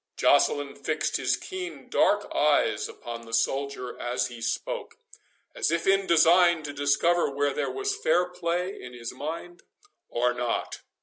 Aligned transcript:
Joceline 0.17 0.73
fixed 0.75 1.17
his 1.17 1.37
keen 1.37 1.87
dark 1.87 2.27
eyes 2.33 2.89
upon 2.89 3.21
the 3.21 3.35
soldier 3.35 3.99
as 3.99 4.29
he 4.29 4.41
spoke, 4.41 4.95
as 5.53 5.69
if 5.69 5.85
in 5.85 6.07
design 6.07 6.63
to 6.63 6.73
discover 6.73 7.29
whether 7.29 7.53
there 7.53 7.69
was 7.69 7.95
fair 7.95 8.25
play 8.27 8.81
in 8.81 8.93
his 8.93 9.13
mind 9.13 9.61
or 10.09 10.33
not. 10.33 10.79